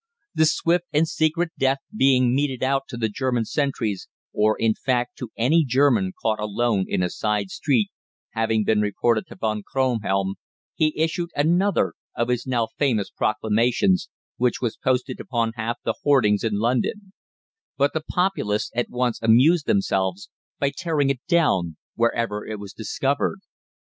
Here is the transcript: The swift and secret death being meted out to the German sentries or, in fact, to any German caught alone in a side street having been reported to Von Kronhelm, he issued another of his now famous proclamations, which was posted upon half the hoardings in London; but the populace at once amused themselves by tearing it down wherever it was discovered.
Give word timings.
The 0.33 0.47
swift 0.47 0.85
and 0.91 1.07
secret 1.07 1.51
death 1.59 1.77
being 1.95 2.33
meted 2.33 2.63
out 2.63 2.87
to 2.87 2.97
the 2.97 3.07
German 3.07 3.45
sentries 3.45 4.07
or, 4.33 4.57
in 4.57 4.73
fact, 4.73 5.15
to 5.19 5.29
any 5.37 5.63
German 5.63 6.11
caught 6.19 6.39
alone 6.39 6.85
in 6.87 7.03
a 7.03 7.09
side 7.11 7.51
street 7.51 7.91
having 8.31 8.63
been 8.63 8.81
reported 8.81 9.27
to 9.27 9.35
Von 9.35 9.61
Kronhelm, 9.61 10.37
he 10.73 10.97
issued 10.99 11.29
another 11.35 11.93
of 12.15 12.29
his 12.29 12.47
now 12.47 12.69
famous 12.79 13.11
proclamations, 13.11 14.09
which 14.37 14.59
was 14.59 14.75
posted 14.75 15.19
upon 15.19 15.51
half 15.53 15.77
the 15.83 15.93
hoardings 16.01 16.43
in 16.43 16.53
London; 16.55 17.13
but 17.77 17.93
the 17.93 18.01
populace 18.01 18.71
at 18.73 18.89
once 18.89 19.19
amused 19.21 19.67
themselves 19.67 20.31
by 20.57 20.71
tearing 20.75 21.11
it 21.11 21.21
down 21.27 21.77
wherever 21.93 22.43
it 22.43 22.57
was 22.59 22.73
discovered. 22.73 23.41